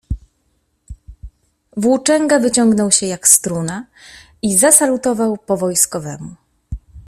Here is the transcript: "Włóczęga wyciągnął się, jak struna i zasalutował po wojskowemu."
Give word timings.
"Włóczęga 1.77 2.39
wyciągnął 2.39 2.91
się, 2.91 3.05
jak 3.05 3.27
struna 3.27 3.85
i 4.41 4.57
zasalutował 4.57 5.37
po 5.37 5.57
wojskowemu." 5.57 6.35